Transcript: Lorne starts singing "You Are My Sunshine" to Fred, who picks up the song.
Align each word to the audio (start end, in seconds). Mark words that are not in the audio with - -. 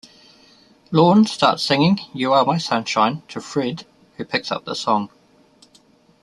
Lorne 0.89 1.25
starts 1.25 1.61
singing 1.61 1.99
"You 2.11 2.33
Are 2.33 2.43
My 2.43 2.57
Sunshine" 2.57 3.21
to 3.27 3.39
Fred, 3.39 3.85
who 4.17 4.25
picks 4.25 4.51
up 4.51 4.65
the 4.65 4.73
song. 4.73 5.11